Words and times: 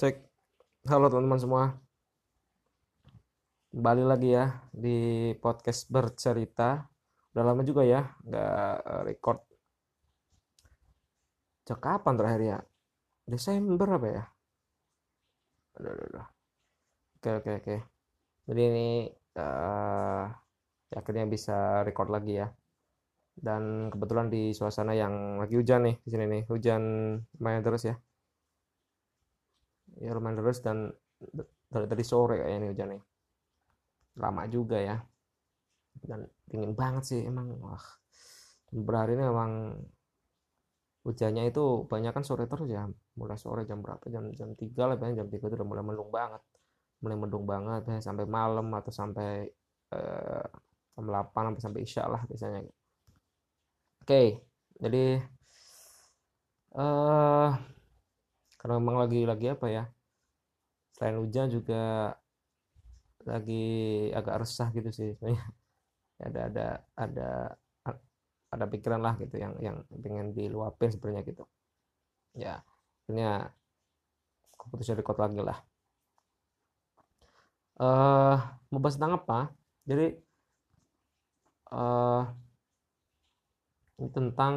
Cek. 0.00 0.16
Halo 0.88 1.12
teman-teman 1.12 1.36
semua. 1.36 1.64
Kembali 3.68 4.00
lagi 4.00 4.32
ya 4.32 4.64
di 4.72 5.28
podcast 5.36 5.92
bercerita. 5.92 6.88
Udah 7.36 7.44
lama 7.44 7.60
juga 7.68 7.84
ya 7.84 8.08
nggak 8.24 8.76
eh, 8.80 9.02
record. 9.12 9.44
Sejak 11.68 11.84
kapan 11.84 12.16
terakhir 12.16 12.40
ya? 12.40 12.58
Desember 13.28 13.88
apa 13.92 14.06
ya? 14.08 14.24
Aduh, 15.76 15.92
aduh, 15.92 16.06
aduh. 16.16 16.26
Oke, 17.20 17.30
oke, 17.36 17.50
oke. 17.60 17.76
Jadi 18.48 18.60
ini 18.72 18.88
eh 19.36 20.24
akhirnya 20.96 21.28
bisa 21.28 21.84
record 21.84 22.08
lagi 22.08 22.40
ya. 22.40 22.48
Dan 23.36 23.92
kebetulan 23.92 24.32
di 24.32 24.56
suasana 24.56 24.96
yang 24.96 25.44
lagi 25.44 25.60
hujan 25.60 25.84
nih 25.84 25.96
di 26.00 26.08
sini 26.08 26.24
nih. 26.24 26.42
Hujan 26.48 26.82
lumayan 27.36 27.60
terus 27.60 27.84
ya. 27.84 28.00
Ya 30.00 30.16
lumayan 30.16 30.40
terus 30.40 30.58
dan 30.64 30.88
dari 31.70 31.86
tadi 31.86 32.04
sore 32.04 32.40
kayaknya 32.40 32.58
nih 32.64 32.70
hujan 32.72 32.88
nih. 32.96 33.02
Lama 34.16 34.42
juga 34.48 34.78
ya. 34.80 34.96
Dan 36.00 36.24
dingin 36.48 36.72
banget 36.72 37.02
sih 37.10 37.20
emang. 37.28 37.46
Wah. 37.60 37.84
Berhari 38.72 39.18
ini 39.18 39.24
emang 39.26 39.52
hujannya 41.04 41.42
itu 41.50 41.88
banyak 41.90 42.12
kan 42.16 42.24
sore 42.24 42.44
terus 42.50 42.68
ya. 42.68 42.88
Mulai 43.18 43.36
sore 43.36 43.62
jam 43.68 43.78
berapa? 43.84 44.04
Jam 44.08 44.24
jam 44.38 44.50
3 44.56 44.82
lah 44.88 44.96
jam 45.00 45.28
3 45.28 45.44
itu 45.48 45.56
udah 45.58 45.68
mulai 45.68 45.84
mendung 45.84 46.10
banget. 46.12 46.42
Mulai 47.04 47.16
mendung 47.20 47.44
banget 47.48 47.82
ya, 47.88 47.96
sampai 48.00 48.24
malam 48.28 48.66
atau 48.76 48.92
sampai 48.92 49.48
eh, 49.96 50.46
jam 50.96 51.04
8 51.08 51.42
sampai 51.52 51.62
sampai 51.64 51.80
isya 51.86 52.04
lah 52.12 52.22
biasanya. 52.28 52.60
Oke, 54.02 54.22
jadi 54.82 55.20
eh 56.80 57.50
karena 58.60 58.74
memang 58.80 58.96
lagi 59.02 59.20
lagi 59.30 59.46
apa 59.54 59.66
ya? 59.76 59.84
Selain 61.00 61.16
hujan 61.16 61.48
juga 61.48 62.12
lagi 63.24 63.64
agak 64.12 64.44
resah 64.44 64.68
gitu 64.76 64.88
sih 64.92 65.08
sebenarnya. 65.16 65.44
Ada 66.26 66.40
ada 66.52 66.66
ada 67.04 67.28
ada 68.50 68.66
pikiran 68.66 69.00
lah 69.00 69.14
gitu 69.16 69.40
yang 69.40 69.54
yang 69.62 69.76
pengen 70.04 70.36
diluapin 70.36 70.90
sebenarnya 70.92 71.22
gitu. 71.24 71.44
Ya, 72.36 72.60
akhirnya 73.04 73.54
keputusan 74.60 74.98
record 74.98 75.18
lagi 75.22 75.40
lah. 75.48 75.58
Eh, 77.80 78.36
mau 78.70 78.80
bahas 78.82 78.94
tentang 78.96 79.12
apa? 79.18 79.38
Jadi 79.88 80.06
eh 81.70 82.22
ini 84.00 84.08
tentang 84.10 84.54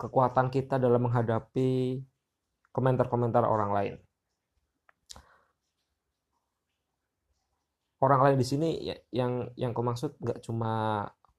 kekuatan 0.00 0.46
kita 0.54 0.74
dalam 0.84 1.00
menghadapi 1.06 1.70
komentar-komentar 2.76 3.44
orang 3.54 3.70
lain. 3.76 3.94
Orang 8.04 8.20
lain 8.24 8.36
di 8.42 8.46
sini 8.52 8.68
ya- 8.88 9.00
yang 9.20 9.32
yang 9.56 9.70
aku 9.74 9.82
maksud 9.90 10.10
nggak 10.20 10.38
cuma 10.46 10.70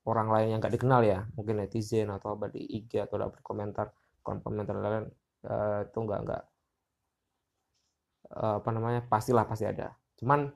orang 0.09 0.27
lain 0.33 0.47
yang 0.55 0.59
nggak 0.61 0.73
dikenal 0.77 1.01
ya, 1.05 1.19
mungkin 1.37 1.55
netizen 1.61 2.07
atau 2.15 2.29
apa 2.37 2.45
di 2.53 2.61
IG 2.77 2.91
atau 3.05 3.15
dapat 3.21 3.39
komentar 3.45 3.87
komentar 4.25 4.75
lain 4.83 5.05
eh, 5.45 5.79
itu 5.85 5.97
nggak 6.05 6.19
nggak 6.25 6.41
eh, 8.41 8.53
apa 8.59 8.69
namanya 8.75 9.01
pastilah 9.11 9.45
pasti 9.49 9.65
ada. 9.67 9.93
Cuman 10.19 10.49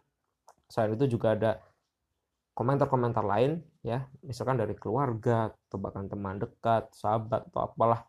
selain 0.72 0.94
itu 0.98 1.06
juga 1.18 1.36
ada 1.38 1.52
komentar-komentar 2.58 3.24
lain 3.24 3.52
ya 3.82 4.04
misalkan 4.28 4.60
dari 4.60 4.76
keluarga 4.76 5.48
atau 5.68 5.78
bahkan 5.80 6.06
teman 6.12 6.36
dekat 6.44 6.92
sahabat 6.92 7.48
atau 7.50 7.62
apalah 7.72 8.04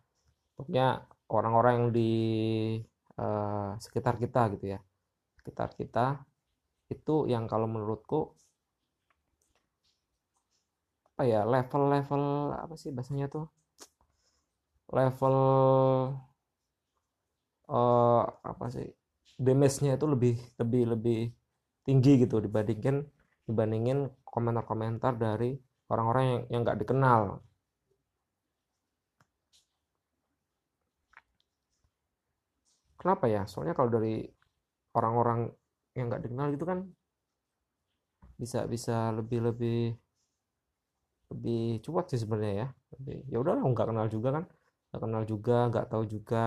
pokoknya 0.59 1.07
orang-orang 1.37 1.73
yang 1.79 1.89
di 1.99 2.11
eh, 3.23 3.71
sekitar 3.85 4.15
kita 4.23 4.41
gitu 4.55 4.67
ya 4.75 4.79
sekitar 5.39 5.71
kita 5.81 6.07
itu 6.95 7.15
yang 7.33 7.45
kalau 7.47 7.67
menurutku 7.71 8.35
apa 11.15 11.23
ya 11.29 11.41
level-level 11.45 12.25
apa 12.65 12.75
sih 12.81 12.91
bahasanya 12.97 13.27
tuh 13.35 13.47
level 14.97 15.37
eh, 17.71 18.23
apa 18.51 18.65
sih 18.75 18.89
damage-nya 19.41 19.97
itu 19.97 20.07
lebih 20.15 20.35
lebih 20.61 20.83
lebih 20.93 21.19
tinggi 21.87 22.13
gitu 22.23 22.37
dibandingkan 22.45 22.97
dibandingin 23.49 23.99
komentar-komentar 24.27 25.17
dari 25.17 25.57
orang-orang 25.91 26.25
yang 26.25 26.43
yang 26.53 26.61
nggak 26.65 26.79
dikenal. 26.87 27.23
Kenapa 33.01 33.25
ya? 33.35 33.43
Soalnya 33.51 33.75
kalau 33.79 33.91
dari 33.97 34.15
orang-orang 34.99 35.41
yang 35.97 36.07
nggak 36.09 36.23
dikenal 36.25 36.47
gitu 36.55 36.67
kan 36.71 36.79
bisa 38.41 38.65
bisa 38.73 39.13
lebih 39.19 39.39
lebih 39.49 39.79
lebih 41.31 41.61
cuek 41.85 42.07
sih 42.11 42.21
sebenarnya 42.23 42.55
ya. 42.63 42.69
Lebih 42.99 43.17
ya 43.33 43.37
udahlah 43.43 43.63
nggak 43.65 43.89
kenal 43.91 44.07
juga 44.15 44.29
kan, 44.37 44.45
nggak 44.91 45.01
kenal 45.05 45.23
juga, 45.33 45.57
nggak 45.71 45.87
tahu 45.93 46.05
juga, 46.15 46.45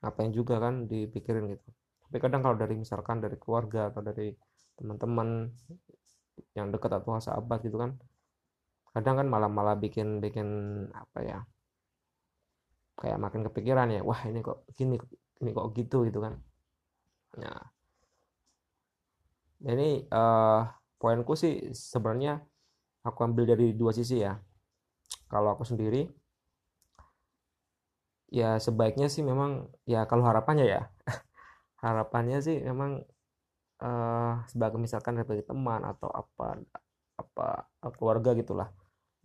ngapain 0.00 0.32
juga 0.38 0.54
kan 0.64 0.74
dipikirin 0.90 1.44
gitu. 1.52 1.68
Tapi 2.06 2.16
kadang 2.22 2.40
kalau 2.44 2.56
dari 2.62 2.74
misalkan 2.78 3.16
dari 3.24 3.36
keluarga 3.42 3.90
atau 3.90 4.00
dari 4.08 4.30
teman-teman 4.78 5.28
yang 6.56 6.68
dekat 6.72 6.92
atau 7.00 7.16
sahabat 7.20 7.58
gitu 7.64 7.76
kan 7.80 7.96
kadang 8.96 9.20
kan 9.20 9.26
malah 9.28 9.50
malah 9.52 9.76
bikin 9.76 10.24
bikin 10.24 10.48
apa 10.96 11.18
ya 11.20 11.38
kayak 12.96 13.18
makin 13.20 13.42
kepikiran 13.46 13.88
ya 13.92 14.00
wah 14.08 14.20
ini 14.28 14.40
kok 14.40 14.64
gini 14.76 14.96
ini 15.42 15.50
kok 15.56 15.66
gitu 15.76 16.08
gitu 16.08 16.18
kan. 16.24 16.34
Nah 17.40 17.60
ini 19.64 20.04
eh 20.04 20.60
poinku 21.00 21.32
sih 21.36 21.72
sebenarnya 21.72 22.40
aku 23.06 23.20
ambil 23.26 23.44
dari 23.52 23.72
dua 23.76 23.92
sisi 23.96 24.20
ya. 24.20 24.36
Kalau 25.32 25.52
aku 25.54 25.64
sendiri 25.66 26.06
ya 28.30 28.58
sebaiknya 28.58 29.06
sih 29.06 29.22
memang 29.22 29.70
ya 29.86 30.04
kalau 30.10 30.26
harapannya 30.26 30.66
ya 30.66 30.82
harapannya 31.84 32.38
sih 32.42 32.56
memang 32.64 33.02
eh 33.84 34.32
sebagai 34.52 34.78
misalkan 34.80 35.20
sebagai 35.20 35.44
teman 35.44 35.84
atau 35.84 36.08
apa 36.10 36.46
apa 37.20 37.46
keluarga 37.96 38.32
gitulah. 38.36 38.68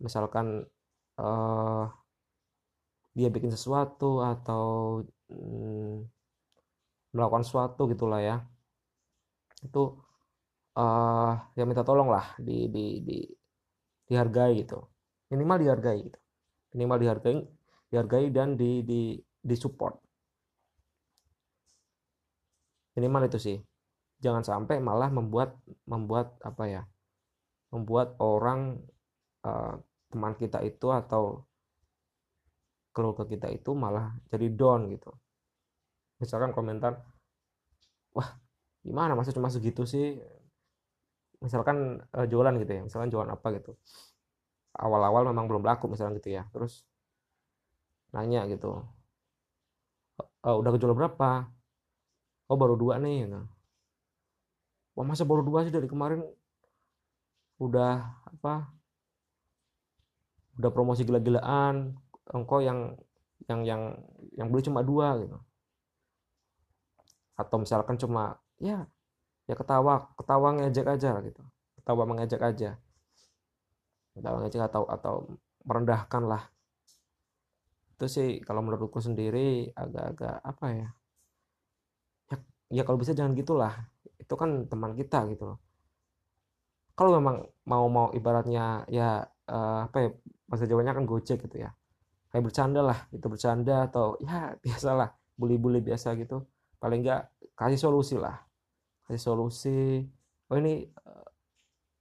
Misalkan 0.00 0.66
eh 1.20 1.84
dia 3.16 3.28
bikin 3.34 3.52
sesuatu 3.52 4.24
atau 4.24 4.64
mm, 5.28 5.96
melakukan 7.14 7.44
sesuatu 7.46 7.82
gitulah 7.92 8.20
ya. 8.20 8.36
Itu 9.66 10.00
eh 10.80 11.32
ya 11.58 11.64
minta 11.68 11.84
tolong 11.88 12.08
lah 12.14 12.26
di 12.40 12.68
di 12.74 12.84
di 13.04 13.16
dihargai 14.08 14.52
gitu. 14.60 14.78
Minimal 15.32 15.56
dihargai 15.62 15.98
gitu. 16.08 16.18
Minimal 16.74 16.98
dihargai 17.02 17.38
dihargai 17.92 18.26
dan 18.36 18.48
di 18.60 18.80
di 18.90 19.00
disupport. 19.44 19.94
Minimal 22.96 23.22
itu 23.28 23.38
sih. 23.46 23.58
Jangan 24.24 24.44
sampai 24.50 24.76
malah 24.80 25.10
membuat 25.12 25.58
membuat 25.88 26.38
apa 26.44 26.64
ya 26.68 26.82
membuat 27.72 28.20
orang 28.20 28.60
eh, 29.48 29.74
teman 30.12 30.34
kita 30.36 30.60
itu 30.60 30.92
atau 30.92 31.48
keluarga 32.94 33.24
kita 33.32 33.48
itu 33.58 33.70
malah 33.84 34.06
jadi 34.32 34.46
down 34.60 34.80
gitu. 34.94 35.10
Misalkan 36.20 36.52
komentar 36.56 36.92
wah 38.16 38.28
gimana 38.86 39.12
masa 39.18 39.34
cuma 39.36 39.48
segitu 39.54 39.82
sih? 39.92 40.06
Misalkan 41.44 41.98
eh, 42.16 42.26
jualan 42.30 42.54
gitu 42.62 42.72
ya 42.76 42.82
misalkan 42.86 43.10
jualan 43.12 43.30
apa 43.36 43.48
gitu. 43.58 43.72
Awal-awal 44.84 45.22
memang 45.32 45.46
belum 45.48 45.64
laku 45.68 45.84
misalkan 45.92 46.16
gitu 46.20 46.30
ya 46.36 46.42
terus 46.52 46.84
nanya 48.12 48.40
gitu 48.52 48.68
"Eh, 50.46 50.54
udah 50.60 50.70
kejual 50.74 50.94
berapa? 50.98 51.28
Oh 52.50 52.56
baru 52.60 52.74
dua 52.82 52.94
nih 53.02 53.16
gitu. 53.26 53.40
Wah 54.96 55.06
masa 55.08 55.24
baru 55.28 55.42
dua 55.48 55.60
sih 55.64 55.72
dari 55.76 55.88
kemarin? 55.92 56.20
Udah 57.60 57.96
apa 58.28 58.54
udah 60.58 60.70
promosi 60.72 61.02
gila-gilaan 61.08 61.96
engkau 62.32 62.64
yang 62.64 62.96
yang 63.50 63.60
yang 63.66 63.82
yang 64.38 64.48
beli 64.50 64.62
cuma 64.64 64.80
dua 64.80 65.18
gitu. 65.20 65.38
Atau 67.36 67.56
misalkan 67.62 67.96
cuma 67.98 68.38
ya 68.62 68.86
ya 69.48 69.54
ketawa 69.58 70.12
ketawa 70.16 70.48
ngejek 70.58 70.86
aja 70.86 71.18
gitu. 71.26 71.42
Ketawa 71.80 72.02
mengejek 72.08 72.42
aja. 72.42 72.70
Ketawa 74.14 74.36
ngejek 74.44 74.62
atau 74.68 74.82
atau 74.86 75.14
merendahkan 75.66 76.22
lah. 76.24 76.42
Itu 77.96 78.06
sih 78.10 78.42
kalau 78.42 78.62
menurutku 78.64 78.98
sendiri 78.98 79.70
agak-agak 79.74 80.42
apa 80.42 80.66
ya 80.74 80.88
ya, 82.30 82.36
ya 82.80 82.82
kalau 82.86 82.98
bisa 82.98 83.14
jangan 83.14 83.36
gitulah 83.38 83.74
itu 84.18 84.34
kan 84.34 84.66
teman 84.70 84.92
kita 84.96 85.26
gitu 85.30 85.54
loh. 85.54 85.58
Kalau 86.92 87.18
memang 87.18 87.36
mau 87.66 87.88
mau 87.88 88.08
ibaratnya 88.12 88.84
ya 88.86 89.24
eh, 89.48 89.78
apa 89.86 89.96
ya 90.04 90.08
bahasa 90.46 90.68
Jawanya 90.68 90.92
kan 90.92 91.08
gojek 91.08 91.40
gitu 91.48 91.56
ya 91.64 91.72
kayak 92.32 92.48
bercanda 92.48 92.80
lah 92.80 92.98
itu 93.12 93.26
bercanda 93.28 93.84
atau 93.86 94.16
ya 94.24 94.56
biasalah 94.64 95.12
bully-bully 95.36 95.84
biasa 95.84 96.16
gitu. 96.16 96.48
Paling 96.80 97.04
enggak 97.04 97.28
kasih 97.54 97.78
solusi 97.78 98.16
lah. 98.16 98.40
Kasih 99.04 99.20
solusi 99.20 100.08
oh 100.48 100.56
ini 100.56 100.88
uh, 101.04 101.28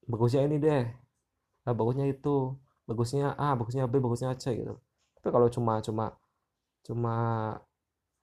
bagusnya 0.08 0.48
ini 0.48 0.58
deh. 0.58 0.88
Nah, 1.68 1.74
bagusnya 1.76 2.08
itu. 2.08 2.56
Bagusnya 2.88 3.38
A 3.38 3.54
bagusnya 3.56 3.86
B 3.88 4.00
bagusnya 4.02 4.36
C 4.40 4.58
gitu. 4.58 4.76
Tapi 5.20 5.30
kalau 5.30 5.48
cuma 5.52 5.80
cuma 5.84 6.06
cuma 6.82 7.16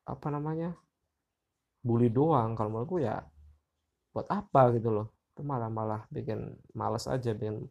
apa 0.08 0.28
namanya 0.32 0.74
bully 1.84 2.10
doang 2.10 2.58
kalau 2.58 2.72
menurutku 2.74 2.98
ya 3.00 3.22
buat 4.12 4.26
apa 4.32 4.74
gitu 4.76 4.90
loh. 4.90 5.06
Itu 5.36 5.46
malah 5.46 5.70
malah 5.70 6.04
bikin 6.10 6.58
males 6.74 7.06
aja 7.06 7.32
bikin 7.36 7.68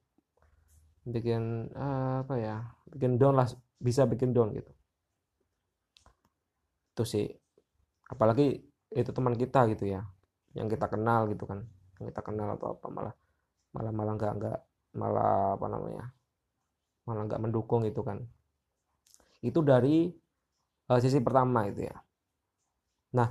bikin 1.08 1.72
uh, 1.76 2.24
apa 2.24 2.36
ya 2.40 2.56
bikin 2.92 3.16
down 3.16 3.36
lah 3.40 3.48
bisa 3.78 4.06
bikin 4.10 4.34
down 4.34 4.54
gitu. 4.54 4.72
Itu 6.94 7.04
sih. 7.06 7.26
Apalagi 8.10 8.64
itu 8.96 9.12
teman 9.12 9.36
kita 9.36 9.68
gitu 9.72 9.84
ya 9.84 10.02
yang 10.56 10.72
kita 10.72 10.88
kenal 10.88 11.28
gitu 11.28 11.44
kan 11.44 11.68
yang 12.00 12.08
kita 12.08 12.24
kenal 12.24 12.56
atau 12.56 12.80
apa 12.80 12.88
malah 12.88 13.14
malah 13.76 13.92
malah 13.92 14.14
nggak 14.16 14.32
nggak 14.40 14.60
malah 14.96 15.60
apa 15.60 15.66
namanya 15.68 16.06
malah 17.04 17.24
nggak 17.28 17.42
mendukung 17.44 17.84
itu 17.84 18.02
kan. 18.02 18.24
Itu 19.44 19.62
dari 19.62 20.10
uh, 20.90 21.00
sisi 21.04 21.20
pertama 21.22 21.68
itu 21.68 21.86
ya. 21.86 21.96
Nah 23.16 23.30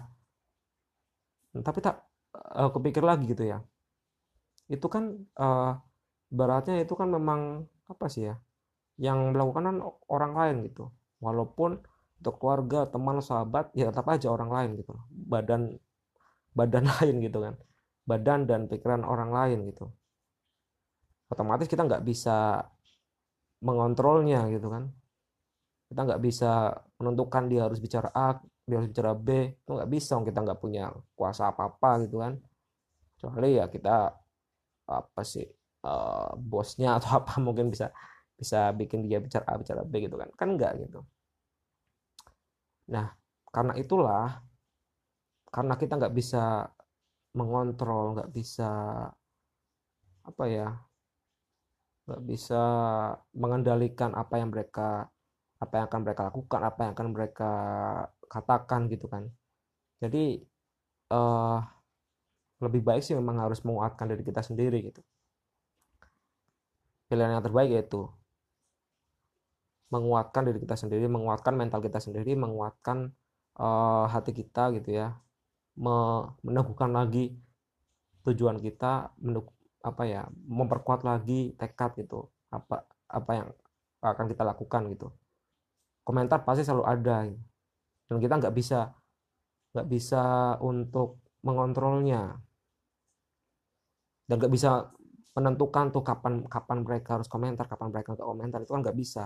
tapi 1.57 1.79
tak 1.81 2.05
uh, 2.37 2.71
kepikir 2.71 3.03
lagi 3.03 3.27
gitu 3.33 3.49
ya. 3.49 3.59
Itu 4.69 4.87
kan 4.93 5.25
uh, 5.41 5.73
baratnya 6.31 6.85
itu 6.85 6.93
kan 6.95 7.09
memang 7.11 7.65
apa 7.87 8.07
sih 8.11 8.29
ya 8.29 8.37
yang 8.97 9.33
melakukan 9.33 9.65
kan 9.73 9.77
orang 10.09 10.33
lain 10.33 10.57
gitu. 10.69 10.89
Walaupun 11.21 11.81
untuk 12.17 12.35
keluarga 12.41 12.89
teman 12.89 13.21
sahabat 13.21 13.73
ya 13.77 13.93
tetap 13.93 14.09
aja 14.09 14.33
orang 14.33 14.51
lain 14.53 14.71
gitu. 14.81 14.93
Badan 15.13 15.77
badan 16.57 16.85
lain 17.01 17.15
gitu 17.21 17.39
kan. 17.45 17.55
Badan 18.09 18.49
dan 18.49 18.71
pikiran 18.71 19.05
orang 19.05 19.31
lain 19.33 19.59
gitu. 19.69 19.93
Otomatis 21.29 21.67
kita 21.67 21.85
nggak 21.85 22.05
bisa 22.07 22.65
mengontrolnya 23.61 24.49
gitu 24.49 24.73
kan. 24.73 24.89
Kita 25.87 26.01
nggak 26.03 26.23
bisa 26.23 26.73
menentukan 26.99 27.47
dia 27.47 27.69
harus 27.69 27.79
bicara 27.79 28.11
A 28.11 28.41
dia 28.67 28.83
harus 28.83 28.91
bicara 28.91 29.13
B. 29.13 29.55
Itu 29.63 29.77
nggak 29.77 29.91
bisa 29.91 30.19
kita 30.25 30.39
nggak 30.43 30.59
punya 30.59 30.91
kuasa 31.15 31.53
apa 31.53 31.69
apa 31.69 32.07
gitu 32.09 32.25
kan. 32.25 32.41
Kecuali 33.17 33.61
ya 33.61 33.69
kita 33.69 34.13
apa 34.87 35.23
sih 35.27 35.45
uh, 35.83 36.31
bosnya 36.39 36.99
atau 36.99 37.11
apa 37.21 37.39
mungkin 37.43 37.69
bisa 37.71 37.91
bisa 38.37 38.71
bikin 38.77 39.09
dia 39.09 39.19
bicara 39.19 39.45
A 39.49 39.55
bicara 39.61 39.83
B 39.83 40.05
gitu 40.05 40.17
kan. 40.21 40.29
Kan 40.39 40.49
enggak 40.57 40.73
gitu. 40.81 41.01
Nah 42.93 43.13
karena 43.51 43.73
itulah 43.81 44.45
karena 45.49 45.75
kita 45.81 45.97
nggak 45.97 46.15
bisa 46.15 46.69
mengontrol 47.37 48.17
nggak 48.17 48.31
bisa 48.33 48.71
apa 50.27 50.45
ya 50.51 50.69
nggak 52.07 52.23
bisa 52.23 52.63
mengendalikan 53.35 54.15
apa 54.15 54.35
yang 54.39 54.51
mereka 54.55 55.11
apa 55.57 55.73
yang 55.81 55.85
akan 55.89 56.01
mereka 56.05 56.23
lakukan 56.29 56.61
apa 56.63 56.79
yang 56.85 56.93
akan 56.95 57.09
mereka 57.15 57.53
katakan 58.29 58.81
gitu 58.93 59.07
kan. 59.09 59.25
Jadi 60.03 60.45
uh, 61.11 61.59
lebih 62.61 62.83
baik 62.85 63.03
sih 63.05 63.17
memang 63.17 63.41
harus 63.41 63.61
menguatkan 63.65 64.07
diri 64.13 64.23
kita 64.23 64.45
sendiri 64.45 64.79
gitu. 64.93 65.01
Pilihan 67.09 67.39
yang 67.39 67.45
terbaik 67.45 67.71
yaitu 67.73 68.07
menguatkan 69.91 70.43
diri 70.51 70.59
kita 70.59 70.75
sendiri 70.75 71.07
menguatkan 71.07 71.55
mental 71.55 71.79
kita 71.79 72.03
sendiri 72.03 72.35
menguatkan 72.35 73.15
uh, 73.59 74.07
hati 74.11 74.35
kita 74.35 74.75
gitu 74.77 74.95
ya. 74.95 75.15
Meneguhkan 75.77 76.91
lagi 76.91 77.37
tujuan 78.25 78.59
kita 78.59 79.15
apa 79.87 80.03
ya 80.09 80.27
memperkuat 80.33 81.07
lagi 81.07 81.55
tekad 81.55 81.95
gitu 82.01 82.27
apa 82.51 82.83
apa 83.07 83.31
yang 83.37 83.49
akan 84.03 84.27
kita 84.27 84.43
lakukan 84.43 84.83
gitu. 84.91 85.09
Komentar 86.07 86.43
pasti 86.43 86.63
selalu 86.67 86.85
ada 86.87 87.17
gitu. 87.27 87.43
dan 88.07 88.17
kita 88.23 88.35
nggak 88.39 88.55
bisa 88.55 88.95
nggak 89.75 89.89
bisa 89.91 90.23
untuk 90.63 91.23
mengontrolnya. 91.43 92.39
Dan 94.27 94.43
nggak 94.43 94.51
bisa 94.51 94.91
menentukan 95.37 95.93
tuh 95.93 96.03
kapan 96.03 96.49
kapan 96.49 96.79
mereka 96.83 97.21
harus 97.21 97.29
komentar 97.29 97.69
kapan 97.69 97.93
mereka 97.93 98.17
nggak 98.17 98.25
komentar 98.25 98.59
itu 98.65 98.73
kan 98.73 98.81
nggak 98.81 98.97
bisa 98.97 99.25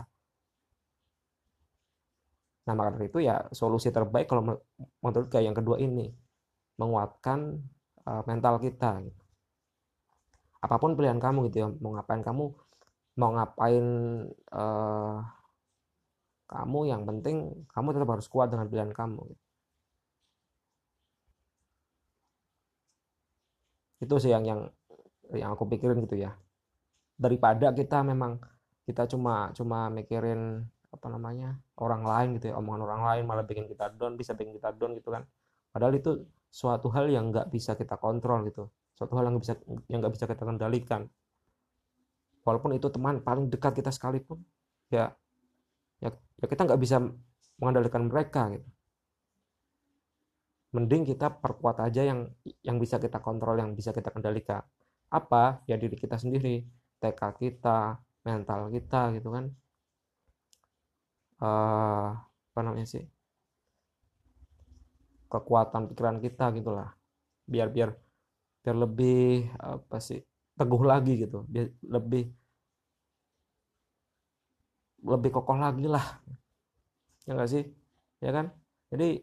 nah 2.68 2.72
maka 2.76 2.96
dari 2.96 3.08
itu 3.08 3.18
ya 3.24 3.48
solusi 3.50 3.88
terbaik 3.88 4.28
kalau 4.28 4.60
menurut 5.00 5.28
kayak 5.32 5.44
yang 5.50 5.56
kedua 5.56 5.80
ini 5.80 6.12
menguatkan 6.76 7.60
uh, 8.04 8.22
mental 8.28 8.60
kita 8.60 9.00
gitu. 9.04 9.22
apa 10.60 10.76
pun 10.76 10.92
pilihan 10.96 11.16
kamu 11.16 11.48
gitu 11.48 11.56
ya 11.64 11.68
mau 11.80 11.96
ngapain 11.96 12.20
kamu 12.20 12.44
mau 13.16 13.30
ngapain 13.36 13.86
uh, 14.52 15.16
kamu 16.50 16.80
yang 16.90 17.02
penting 17.08 17.64
kamu 17.72 17.88
tetap 17.96 18.08
harus 18.12 18.28
kuat 18.28 18.52
dengan 18.52 18.68
pilihan 18.68 18.92
kamu 18.92 19.20
gitu. 19.30 19.44
itu 24.00 24.14
sih 24.16 24.32
yang 24.32 24.44
yang 24.48 24.60
yang 25.36 25.52
aku 25.52 25.68
pikirin 25.68 26.00
gitu 26.04 26.16
ya 26.16 26.32
daripada 27.20 27.68
kita 27.76 28.00
memang 28.00 28.40
kita 28.88 29.04
cuma 29.06 29.52
cuma 29.52 29.92
mikirin 29.92 30.64
apa 30.90 31.06
namanya 31.06 31.54
orang 31.78 32.02
lain 32.02 32.28
gitu 32.38 32.50
ya 32.50 32.58
omongan 32.58 32.82
orang 32.82 33.02
lain 33.06 33.22
malah 33.22 33.46
bikin 33.46 33.70
kita 33.70 33.94
down 33.94 34.18
bisa 34.18 34.34
bikin 34.34 34.58
kita 34.58 34.74
down 34.74 34.98
gitu 34.98 35.14
kan. 35.14 35.22
Padahal 35.70 35.94
itu 35.94 36.26
suatu 36.50 36.90
hal 36.90 37.06
yang 37.06 37.30
nggak 37.30 37.46
bisa 37.54 37.78
kita 37.78 37.94
kontrol 37.94 38.42
gitu. 38.50 38.66
Suatu 38.98 39.14
hal 39.14 39.30
yang 39.30 39.38
bisa 39.38 39.54
yang 39.86 40.02
nggak 40.02 40.14
bisa 40.18 40.26
kita 40.26 40.42
kendalikan. 40.42 41.06
Walaupun 42.42 42.74
itu 42.74 42.90
teman 42.90 43.22
paling 43.22 43.46
dekat 43.46 43.78
kita 43.78 43.94
sekalipun 43.94 44.42
ya 44.90 45.14
ya, 46.02 46.10
ya 46.10 46.46
kita 46.50 46.66
nggak 46.66 46.80
bisa 46.82 46.98
mengendalikan 47.62 48.10
mereka 48.10 48.50
gitu. 48.50 48.66
Mending 50.74 51.02
kita 51.06 51.30
perkuat 51.38 51.82
aja 51.82 52.02
yang 52.02 52.30
yang 52.66 52.82
bisa 52.82 52.98
kita 52.98 53.22
kontrol 53.22 53.54
yang 53.58 53.78
bisa 53.78 53.94
kita 53.94 54.10
kendalikan. 54.10 54.62
Apa? 55.10 55.62
Ya 55.70 55.78
diri 55.78 55.94
kita 55.94 56.18
sendiri 56.18 56.66
tekad 56.98 57.38
kita 57.38 57.98
mental 58.26 58.68
kita 58.68 59.16
gitu 59.16 59.32
kan 59.32 59.48
uh, 61.40 62.08
apa 62.20 62.60
namanya 62.60 62.88
sih 62.88 63.04
kekuatan 65.30 65.86
pikiran 65.94 66.18
kita 66.18 66.50
gitulah. 66.56 66.90
Biar 67.46 67.70
biar 67.70 67.94
biar 68.60 68.76
lebih 68.76 69.48
apa 69.56 69.96
sih 70.02 70.20
teguh 70.58 70.82
lagi 70.84 71.24
gitu. 71.24 71.46
Biar 71.46 71.70
lebih 71.86 72.24
lebih 75.00 75.30
kokoh 75.32 75.56
lagi 75.56 75.86
lah. 75.88 76.04
Ya 77.24 77.36
enggak 77.38 77.50
sih? 77.50 77.64
Ya 78.20 78.30
kan? 78.36 78.52
Jadi 78.90 79.22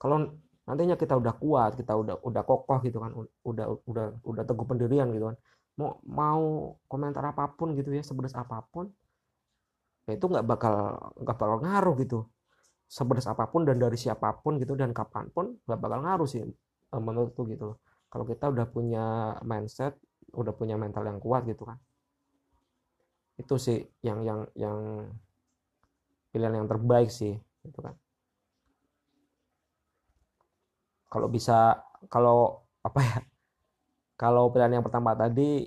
kalau 0.00 0.34
nantinya 0.70 0.94
kita 0.94 1.18
udah 1.18 1.34
kuat 1.34 1.74
kita 1.74 1.92
udah 1.98 2.22
udah 2.22 2.42
kokoh 2.46 2.78
gitu 2.86 3.02
kan 3.02 3.10
udah 3.42 3.66
udah 3.90 4.06
udah 4.22 4.42
teguh 4.46 4.66
pendirian 4.70 5.10
gitu 5.10 5.34
kan 5.34 5.36
mau 5.74 5.98
mau 6.06 6.42
komentar 6.86 7.26
apa 7.26 7.50
pun 7.58 7.74
gitu 7.74 7.90
ya 7.90 8.06
sebedas 8.06 8.38
apa 8.38 8.62
pun 8.70 8.86
ya 10.08 10.12
itu 10.16 10.26
nggak 10.32 10.44
bakal 10.46 10.74
nggak 11.22 11.36
bakal 11.40 11.58
ngaruh 11.64 11.94
gitu. 12.02 12.18
Sebedas 12.90 13.26
apa 13.30 13.44
pun 13.52 13.62
dan 13.68 13.78
dari 13.78 13.94
siapa 13.94 14.28
pun 14.42 14.58
gitu 14.62 14.74
dan 14.74 14.90
kapan 14.90 15.30
pun 15.34 15.46
nggak 15.66 15.80
bakal 15.84 15.98
ngaruh 16.04 16.28
sih 16.28 16.42
eh, 16.94 17.02
menurutku 17.06 17.46
gitu 17.52 17.78
kalau 18.10 18.24
kita 18.26 18.50
udah 18.50 18.66
punya 18.66 19.04
mindset 19.46 19.94
udah 20.34 20.54
punya 20.54 20.74
mental 20.74 21.06
yang 21.06 21.18
kuat 21.22 21.46
gitu 21.46 21.62
kan. 21.70 21.78
Itu 23.38 23.54
sih 23.56 23.78
yang 24.06 24.20
yang 24.28 24.40
yang 24.58 24.78
pilihan 26.30 26.54
yang 26.62 26.68
terbaik 26.70 27.10
sih 27.10 27.34
gitu 27.66 27.78
kan. 27.82 27.94
Kalau 31.10 31.26
bisa 31.30 31.82
kalau 32.06 32.62
apa 32.86 33.00
ya 33.02 33.18
kalau 34.20 34.50
pilihan 34.52 34.78
yang 34.78 34.84
pertama 34.86 35.14
tadi 35.16 35.66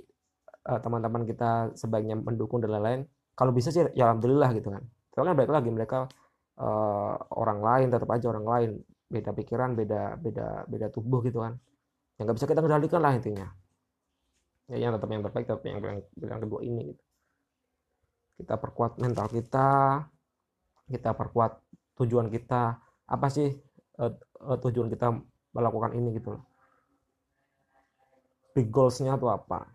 eh, 0.70 0.80
teman-teman 0.84 1.24
kita 1.28 1.76
sebaiknya 1.80 2.16
mendukung 2.20 2.60
dan 2.64 2.72
lain-lain 2.76 3.02
kalau 3.34 3.52
bisa 3.52 3.74
sih 3.74 3.82
ya 3.98 4.10
alhamdulillah 4.10 4.50
gitu 4.54 4.70
kan. 4.70 4.84
Kan 5.14 5.34
baik 5.38 5.50
lagi 5.50 5.70
mereka 5.70 6.10
uh, 6.58 7.18
orang 7.34 7.60
lain 7.62 7.88
tetap 7.90 8.10
aja 8.10 8.30
orang 8.30 8.46
lain. 8.46 8.72
Beda 9.10 9.30
pikiran 9.34 9.78
beda 9.78 10.18
beda 10.18 10.66
beda 10.70 10.88
tubuh 10.94 11.22
gitu 11.26 11.42
kan. 11.42 11.58
Yang 12.18 12.24
nggak 12.30 12.38
bisa 12.38 12.48
kita 12.50 12.62
kendalikan 12.62 13.02
lah 13.02 13.14
intinya. 13.14 13.48
Ya 14.70 14.78
yang 14.90 14.94
tetap 14.98 15.10
yang 15.10 15.22
terbaik 15.26 15.46
tapi 15.50 15.66
yang 15.74 15.82
yang 16.18 16.42
kedua 16.42 16.62
ini 16.62 16.94
gitu. 16.94 17.04
Kita 18.42 18.58
perkuat 18.58 18.98
mental 19.02 19.30
kita 19.30 19.70
kita 20.90 21.10
perkuat 21.14 21.62
tujuan 21.98 22.30
kita. 22.30 22.78
Apa 23.10 23.28
sih 23.30 23.50
uh, 23.98 24.14
uh, 24.46 24.58
tujuan 24.62 24.90
kita 24.94 25.10
melakukan 25.54 25.94
ini 25.98 26.14
gitu 26.18 26.38
loh. 26.38 26.46
Big 28.54 28.70
goalsnya 28.70 29.18
tuh 29.18 29.34
apa? 29.34 29.66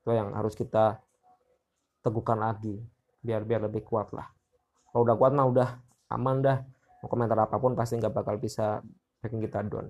Itu 0.00 0.12
yang 0.12 0.32
harus 0.32 0.56
kita 0.56 1.03
teguhkan 2.04 2.36
lagi 2.36 2.76
biar 3.24 3.48
biar 3.48 3.64
lebih 3.64 3.80
kuat 3.88 4.12
lah. 4.12 4.28
Kalau 4.92 5.02
udah 5.08 5.16
kuat 5.16 5.32
mah 5.32 5.48
udah 5.48 5.68
aman 6.12 6.44
dah. 6.44 6.58
Mau 7.00 7.08
komentar 7.08 7.36
apa 7.40 7.56
pun 7.56 7.72
pasti 7.72 7.96
nggak 7.96 8.12
bakal 8.12 8.36
bisa 8.36 8.84
bikin 9.24 9.40
kita 9.40 9.64
down 9.64 9.88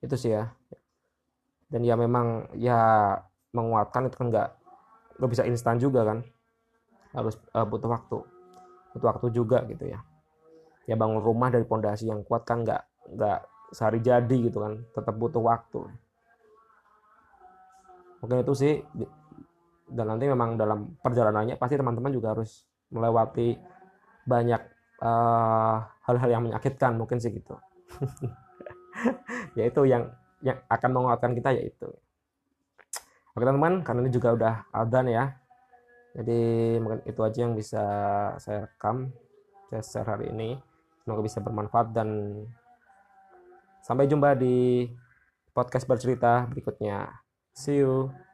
itu 0.00 0.16
sih 0.16 0.32
ya. 0.32 0.48
Dan 1.70 1.86
ya 1.86 1.94
memang 1.94 2.50
ya 2.56 3.14
menguatkan 3.54 4.10
itu 4.10 4.16
kan 4.18 4.26
nggak 4.32 4.48
nggak 5.20 5.30
bisa 5.30 5.44
instan 5.46 5.76
juga 5.76 6.02
kan. 6.02 6.18
Harus 7.14 7.36
uh, 7.54 7.68
butuh 7.68 7.88
waktu. 7.88 8.18
Butuh 8.96 9.06
waktu 9.06 9.26
juga 9.30 9.62
gitu 9.68 9.86
ya. 9.86 10.00
Ya 10.88 10.98
bangun 10.98 11.22
rumah 11.22 11.52
dari 11.52 11.62
pondasi 11.62 12.10
yang 12.10 12.26
kuat 12.26 12.42
kan 12.48 12.66
nggak 12.66 12.82
nggak 13.14 13.38
sehari 13.70 14.00
jadi 14.02 14.36
gitu 14.50 14.58
kan. 14.58 14.82
Tetap 14.96 15.14
butuh 15.14 15.44
waktu. 15.44 15.80
Mungkin 18.20 18.44
itu 18.44 18.52
sih 18.56 18.74
dan 19.90 20.06
nanti 20.14 20.24
memang 20.30 20.54
dalam 20.54 20.94
perjalanannya 21.02 21.58
pasti 21.58 21.74
teman-teman 21.74 22.14
juga 22.14 22.32
harus 22.34 22.64
melewati 22.90 23.58
banyak 24.26 24.62
eh, 25.02 25.76
hal-hal 26.06 26.28
uh, 26.30 26.32
yang 26.32 26.42
menyakitkan 26.46 26.94
mungkin 26.94 27.18
sih 27.18 27.34
gitu. 27.34 27.58
Yaitu 29.58 29.86
yang 29.90 30.14
yang 30.40 30.56
akan 30.72 30.90
menguatkan 30.96 31.36
kita 31.36 31.52
yaitu 31.52 31.84
oke 33.36 33.44
teman-teman 33.44 33.84
karena 33.84 34.00
ini 34.08 34.12
juga 34.12 34.28
udah 34.32 34.54
adan 34.72 35.06
ya. 35.10 35.24
Jadi 36.16 36.40
mungkin 36.82 37.00
itu 37.06 37.20
aja 37.22 37.38
yang 37.44 37.54
bisa 37.54 37.84
saya 38.40 38.66
rekam 38.66 39.12
saya 39.70 39.82
share 39.84 40.10
hari 40.10 40.32
ini. 40.32 40.58
Semoga 41.04 41.22
bisa 41.22 41.38
bermanfaat 41.38 41.92
dan 41.94 42.08
sampai 43.84 44.10
jumpa 44.10 44.34
di 44.34 44.88
podcast 45.54 45.86
bercerita 45.86 46.48
berikutnya. 46.50 47.20
See 47.54 47.82
you 47.82 48.29